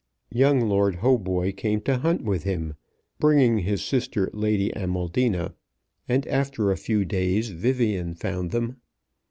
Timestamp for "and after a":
6.09-6.75